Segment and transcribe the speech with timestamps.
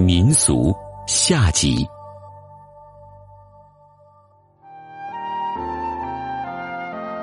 [0.00, 0.74] 民俗
[1.06, 1.86] 下集。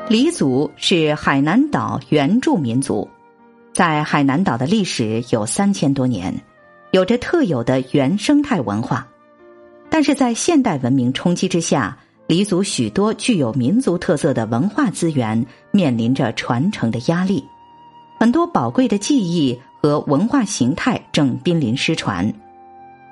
[0.07, 3.09] 黎族是海南岛原住民族，
[3.73, 6.31] 在海南岛的历史有三千多年，
[6.91, 9.07] 有着特有的原生态文化。
[9.89, 11.97] 但是在现代文明冲击之下，
[12.27, 17.43] 黎族许多具有民族特色的文化资源面临着传承的压力，
[18.19, 22.31] 很多宝贵的记忆和文化形态正濒临失传。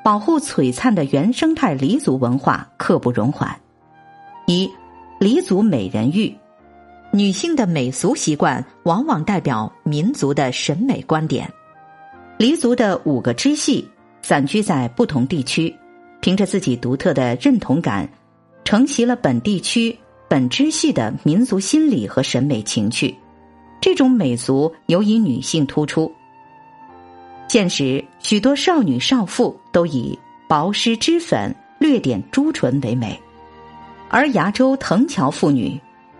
[0.05, 3.59] 保护璀璨的原生态黎族文化刻不容缓。
[4.45, 4.69] 一，
[5.19, 6.31] 黎族美人玉，
[7.11, 11.51] 女性的美俗习惯往往代表民族的审美观点。
[12.37, 13.89] 黎族的五个支系
[14.21, 15.75] 散居在不同地区。
[16.21, 18.07] 凭着自己独特的认同感，
[18.63, 19.97] 承袭了本地区
[20.29, 23.15] 本支系的民族心理和审美情趣。
[23.81, 26.13] 这种美俗尤以女性突出。
[27.55, 33.17] 现时，许多少女少妇都以薄施脂粉、略点朱唇为美，
[34.09, 35.79] 而崖州藤桥妇女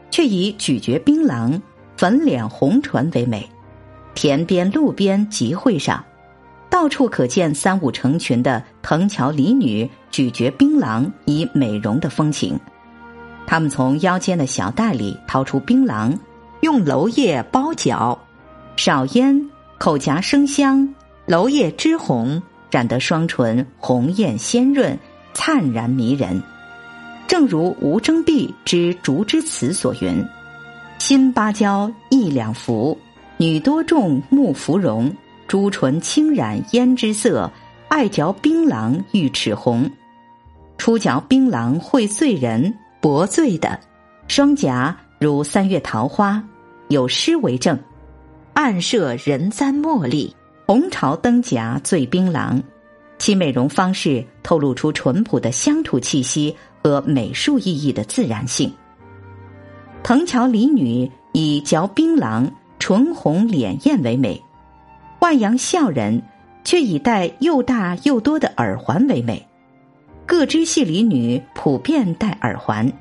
[0.10, 1.60] 却以咀嚼槟榔、
[1.98, 3.46] 粉脸红唇为美。
[4.14, 6.02] 田边、路边集会上。
[6.70, 12.58] 到处可见三五成群的藤桥里女咀嚼槟榔以美容的风情，
[13.46, 16.18] 他们从腰间的小袋里掏出槟榔，
[16.62, 18.18] 用楼叶包嚼，
[18.78, 20.96] 少烟，口夹生香，
[21.26, 24.98] 楼叶汁红，染得双唇红艳鲜润，
[25.34, 26.42] 灿然迷人。
[27.28, 30.24] 正如吴征弼之《竹枝词》所云
[31.00, 32.96] ：“新芭蕉一两幅，
[33.38, 35.12] 女多重木芙蓉。”
[35.48, 37.52] 朱唇轻染胭脂色，
[37.88, 39.90] 爱嚼槟榔玉齿红。
[40.78, 43.80] 初嚼槟榔会醉人，薄醉的
[44.28, 46.44] 双颊如三月桃花，
[46.90, 47.80] 有诗为证：
[48.54, 52.62] 暗射人簪茉莉，红潮灯夹醉槟榔。
[53.18, 58.72] 其美容方式透露出淳朴的乡土气息和美术意义的自然性。
[60.04, 64.42] 藤桥里女以嚼槟榔、唇红脸艳为美。
[65.22, 66.22] 万阳孝人
[66.64, 69.48] 却以戴又大又多的耳环为美，
[70.26, 72.92] 各支系里女普遍戴耳环，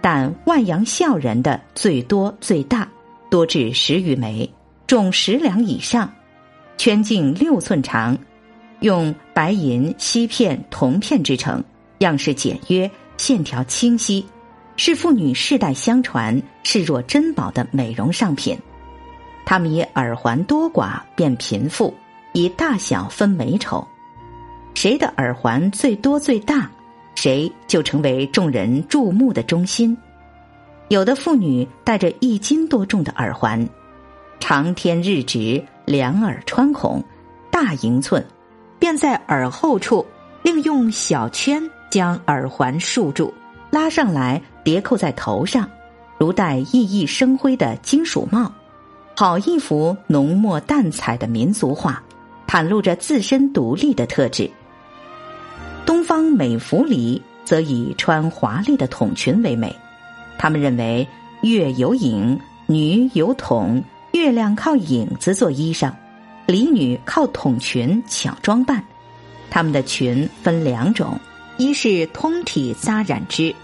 [0.00, 2.88] 但万阳孝人的最多最大，
[3.28, 4.48] 多至十余枚，
[4.86, 6.10] 重十两以上，
[6.78, 8.16] 圈径六寸长，
[8.80, 11.62] 用白银、锡片、铜片制成，
[11.98, 14.24] 样式简约，线条清晰，
[14.76, 18.56] 是妇女世代相传、视若珍宝的美容上品。
[19.44, 21.92] 他们以耳环多寡辨贫富，
[22.32, 23.84] 以大小分美丑，
[24.74, 26.70] 谁的耳环最多最大，
[27.16, 29.96] 谁就成为众人注目的中心。
[30.86, 33.68] 有的妇女戴着一斤多重的耳环，
[34.38, 37.02] 长天日直，两耳穿孔，
[37.50, 38.22] 大银寸，
[38.78, 40.04] 便在耳后处
[40.42, 43.32] 另用小圈将耳环束住，
[43.70, 45.66] 拉上来叠扣在头上，
[46.18, 48.52] 如戴熠熠生辉的金属帽。
[49.16, 52.02] 好一幅浓墨淡彩的民族画，
[52.46, 54.48] 袒露着自身独立的特质。
[55.86, 59.74] 东方美服里则以穿华丽的筒裙为美，
[60.36, 61.08] 他们认为
[61.40, 63.82] 月有影，女有筒，
[64.12, 65.92] 月亮靠影子做衣裳，
[66.46, 68.82] 礼女靠筒裙巧装扮。
[69.50, 71.18] 他们的裙分两种，
[71.56, 73.54] 一是通体扎染织，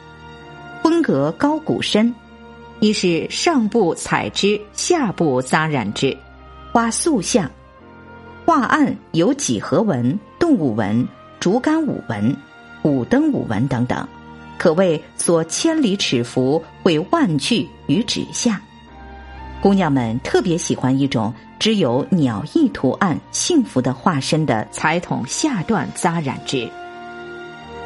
[0.83, 2.15] 风格高古深。
[2.81, 6.17] 一是上部彩织，下部扎染织，
[6.73, 7.51] 画塑像，
[8.45, 11.07] 画案有几何纹、动物纹、
[11.41, 12.37] 竹竿舞纹、
[12.83, 14.07] 五灯舞纹等等，
[14.59, 18.61] 可谓所千里尺幅会万句于纸下。
[19.61, 26.69] 姑娘们特别喜欢一种只有鸟翼图案、幸福的化身的彩筒下段扎染织，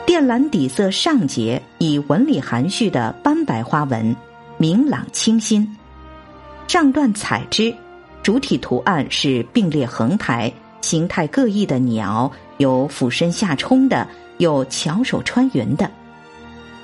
[0.07, 4.17] 靛蓝底色上节以纹理含蓄的斑白花纹。
[4.57, 5.77] 明朗清新，
[6.67, 7.73] 上段彩织，
[8.25, 15.89] 主体图案是并列横排、形态各异的鸟，有俯身下冲的，有巧手穿云的。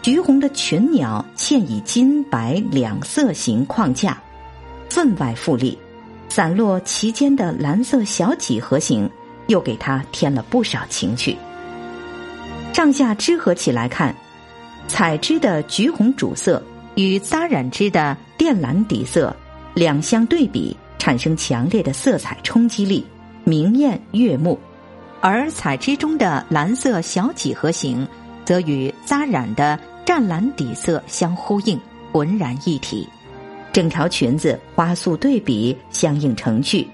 [0.02, 4.16] 橘红的群鸟嵌以金白两色形框架，
[4.88, 5.78] 分外富丽。
[6.28, 9.08] 散落其间的蓝色小几何形，
[9.46, 11.36] 又给它添了不少情趣。
[12.72, 14.14] 上下织合起来看，
[14.88, 16.62] 彩织的橘红主色。
[16.96, 19.34] 与扎染织的靛蓝底色
[19.75, 23.04] 两相对比，产生强烈的色彩冲击力，
[23.42, 24.56] 明艳悦目；
[25.20, 28.06] 而彩织中的蓝色小几何形，
[28.44, 31.76] 则与扎染的湛蓝底色相呼应，
[32.12, 33.08] 浑然一体。
[33.75, 36.87] 整条裙子花素对比，相映成趣，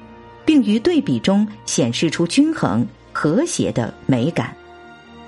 [0.46, 4.56] 并于对比中显示出均衡，和谐的美感，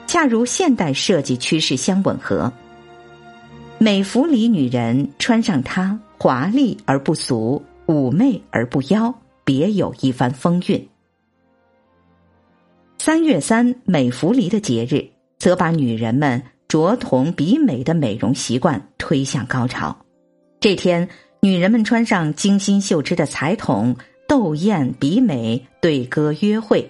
[0.06, 2.50] 恰如现代设计趋势相吻合。
[3.76, 9.14] 美服里女人穿上它，华丽而不俗，妩媚而不妖，
[9.44, 10.88] 别有一番风韵。
[12.96, 15.06] 三月三美福里的节日，
[15.38, 19.94] 则把女人们着同比美的美容习惯推向高潮。
[20.60, 21.06] 这天，
[21.44, 23.96] 女人们穿上精心绣织的彩筒，
[24.28, 26.88] 斗艳比美，对歌约会。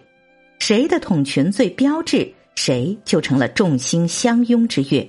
[0.59, 5.09] 谁的筒裙最标致，谁就成了众星相拥之月；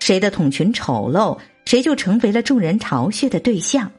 [0.00, 3.92] 谁的筒裙丑陋，谁就成为了众人嘲谑的对象。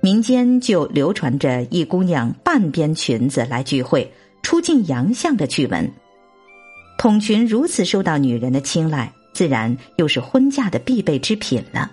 [0.00, 4.10] 民间就流传着一姑娘半边裙子来聚会，
[4.42, 5.92] 出尽洋相的趣闻。
[6.96, 11.92] 筒裙如此受到女人的青睐，自然又是婚嫁的必备之品了。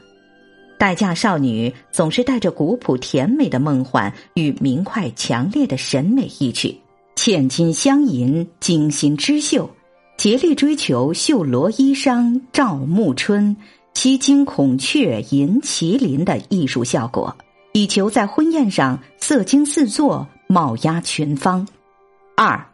[0.79, 6.79] 待嫁少女总是带着古朴甜美的梦幻与明快强烈的审美意趣，
[7.17, 9.69] 嵌金镶银，精心织绣，
[10.15, 13.57] 竭力追求绣罗衣裳照暮春，
[13.93, 17.35] 七金孔雀银麒麟的艺术效果，
[17.73, 21.67] 以求在婚宴上色精四座，貌压群芳。
[22.37, 22.65] 二，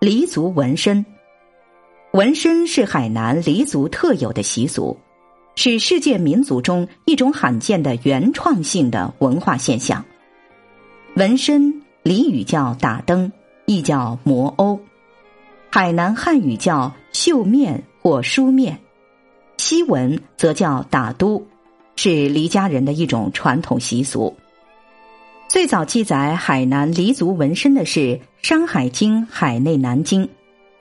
[0.00, 1.06] 黎族纹身，
[2.12, 4.98] 纹身是海南黎族特有的习俗。
[5.56, 10.04] 是世界民族中一种罕见的原创性的文化现象。
[11.16, 13.30] 纹身，俚语叫打灯，
[13.66, 14.78] 亦叫磨欧；
[15.70, 18.74] 海南汉语叫绣面或书面；
[19.58, 21.46] 西文则叫打都，
[21.94, 24.36] 是黎家人的一种传统习俗。
[25.48, 28.00] 最早记载海南黎族纹身的是
[28.42, 30.26] 《山海经·海内南经》，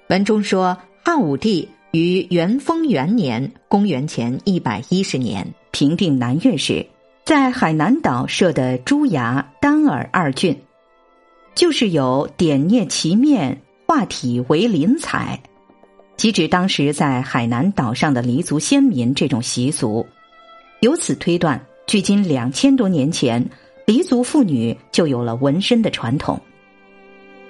[0.07, 1.69] 文中说汉武帝。
[1.93, 6.83] 于元丰元年（公元前一百一十年）平定南越时，
[7.23, 10.57] 在海南岛设的朱崖、丹耳二郡，
[11.53, 15.39] 就是有点镊其面，画体为鳞彩，
[16.17, 20.07] 即指当时在海南岛上的黎族先民这种习俗。
[20.79, 23.47] 由此推断，距今两千多年前，
[23.85, 26.41] 黎族妇女就有了纹身的传统。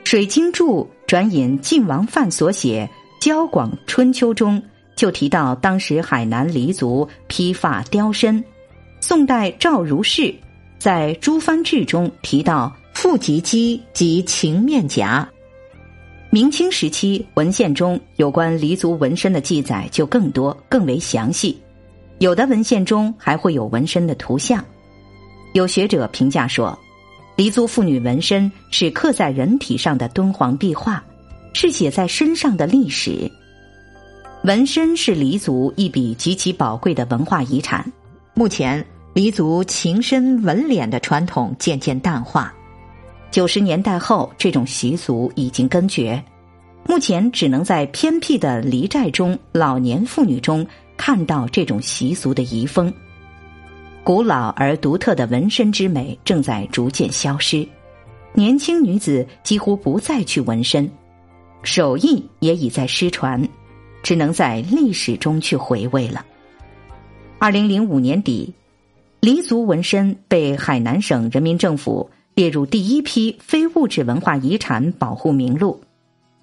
[0.09, 2.89] 《水经注》转引晋王范所写。
[3.23, 4.61] 《交广春秋》中
[4.97, 8.43] 就提到，当时海南黎族披发雕身。
[8.99, 10.35] 宋代赵如是
[10.77, 15.25] 在《诸藩志》中提到腹及肌及情面颊。
[16.31, 21.57] 明清时期文献中有关黎族纹身的记载就更多、更为详细，
[22.19, 24.61] 有的文献中还会有纹身的图像。
[25.53, 26.77] 有学者评价说，
[27.37, 31.01] 黎族妇女纹身是刻在人体上的敦煌壁画。
[31.53, 33.31] 是写在身上的历史，
[34.43, 37.89] 纹身是黎族一笔极其宝贵的文化遗产。
[38.33, 42.53] 目前，黎族情深纹脸的传统渐渐淡化。
[43.31, 46.21] 九十年代后，这种习俗已经根绝，
[46.87, 50.65] 目前只能在偏僻的黎寨中老年妇女中
[50.97, 52.93] 看到这种习俗的遗风。
[54.03, 57.65] 古老而独特的纹身之美正在逐渐消失，
[58.33, 60.89] 年轻女子几乎不再去纹身。
[61.63, 63.49] 手艺也已在失传，
[64.03, 66.25] 只能在历史中去回味了。
[67.39, 68.53] 二零零五年底，
[69.19, 75.81] 黎族纹身被海南省人民政府列入第一批非物质文化遗产保护名录。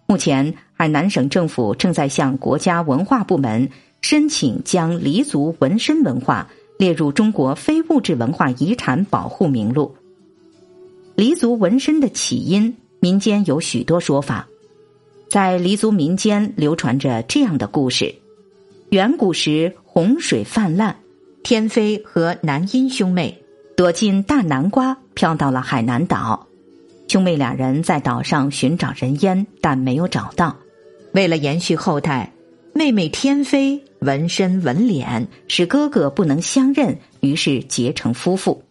[0.07, 3.69] 目前，海南省政府正在向国家文化部门
[4.01, 6.49] 申请将黎族纹身文化
[6.79, 9.95] 列入中国非物质文化遗产保护名录。
[11.15, 14.49] 黎族纹身的起因，民间有许多说法。
[15.31, 18.13] 在黎族民间流传着这样的故事：
[18.89, 20.97] 远古时洪水泛滥，
[21.45, 23.41] 天妃和南音兄妹
[23.77, 26.49] 躲进大南瓜，飘到了海南岛。
[27.07, 30.57] 兄妹两人在岛上寻找人烟，但没有找到。
[31.13, 32.33] 为了延续后代，
[32.75, 38.65] 妹妹天妃纹身纹脸，使哥哥不能相认，于是结成夫妇。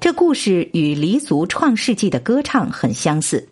[0.00, 3.46] 这故事与黎族创世纪的歌唱很相似。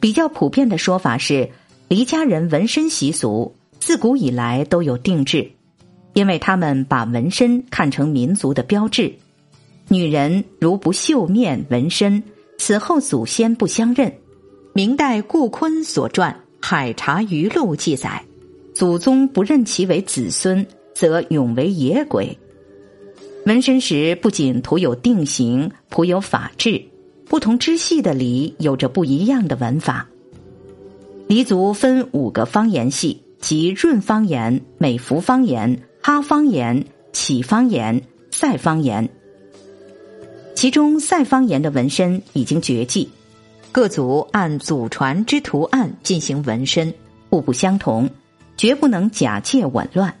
[0.00, 1.50] 比较普遍的说法是，
[1.88, 5.52] 黎家人纹身习俗自古以来都有定制，
[6.12, 9.14] 因为他们把纹身看成民族的标志。
[9.88, 12.22] 女人如不绣面纹身，
[12.58, 14.12] 死后祖先不相认。
[14.74, 16.30] 明代顾坤所传
[16.60, 18.22] 《海茶余录》记载，
[18.74, 22.36] 祖宗不认其为子孙，则永为野鬼。
[23.46, 26.84] 纹身时不仅涂有定型，谱有法制。
[27.24, 30.06] 不同支系的黎有着不一样的纹法。
[31.28, 39.06] 黎族分五个方言系，即润方言、美孚方言、哈方言、启方言、赛方言。
[40.54, 43.10] 其中赛方言的纹身已经绝迹，
[43.70, 46.94] 各族按祖传之图案进行纹身，
[47.28, 48.08] 互不相同，
[48.56, 50.14] 绝不能假借紊乱。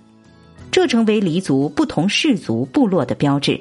[0.70, 3.58] 这成为黎族不同氏族部落的标志。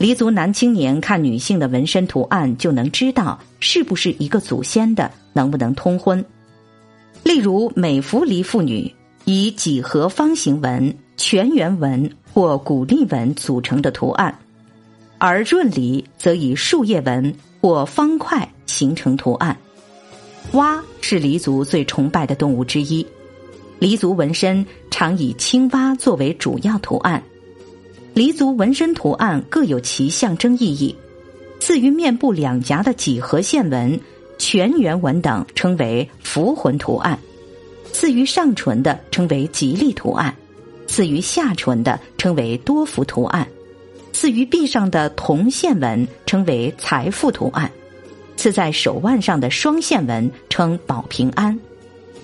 [0.00, 6.24] 黎族男青年看女性的纹身图案，就能知道是不是一个祖先的，能不能通婚。
[7.22, 8.90] 例如，美孚黎妇女
[9.26, 14.34] 以几何方形纹、全圆纹或古丽纹组成的图案，
[15.18, 19.54] 而润黎则以树叶纹或方块形成图案。
[20.52, 23.06] 蛙是黎族最崇拜的动物之一，
[23.78, 27.22] 黎族纹身常以青蛙作为主要图案。
[28.12, 30.94] 黎族纹身图案各有其象征意义，
[31.60, 33.98] 次于面部两颊的几何线纹、
[34.36, 37.16] 全圆纹等称为符魂图案；
[37.92, 40.34] 次于上唇的称为吉利图案；
[40.88, 43.46] 次于下唇的称为多福图案；
[44.12, 47.70] 次于臂上的铜线纹称为财富图案；
[48.36, 51.56] 刺在手腕上的双线纹称保平安；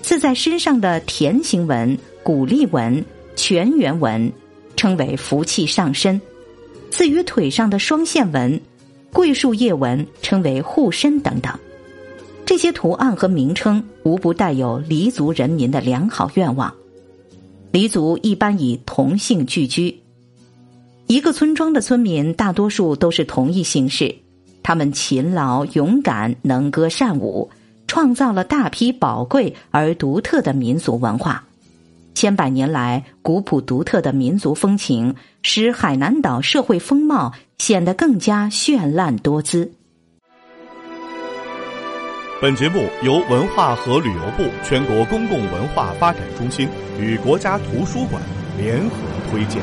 [0.01, 3.03] 刺在身上的田形纹、鼓励纹、
[3.37, 4.29] 全圆纹。
[4.77, 6.21] 称为福气上身，
[6.89, 8.61] 次于腿上的双线纹、
[9.11, 11.53] 桂树叶纹称为护身等等。
[12.45, 16.73] 这些图案和名称无不带有黎族人民的良好愿望。
[17.71, 19.99] 黎族一般以同姓聚居，
[21.07, 24.15] 一个村庄的村民大多数都是同一姓氏，
[24.63, 27.49] 他们勤劳勇敢，能歌善舞，
[27.87, 31.46] 创造了大批宝贵而独特的民族文化。
[32.17, 39.71] 千百年来，古朴独特的民族风情，使海南岛社会风貌显得更加绚烂多姿。
[42.41, 46.67] 本节目由文化和旅游部全国公共文化发展中心
[46.99, 48.19] 与国家图书馆
[48.57, 48.95] 联合
[49.29, 49.61] 推荐。